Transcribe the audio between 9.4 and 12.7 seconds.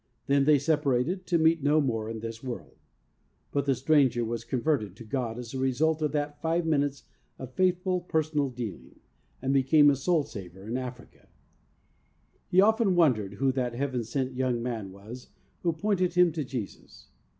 and became a soul saver in Africa. He